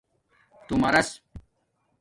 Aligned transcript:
تُݸمارس 0.65 1.09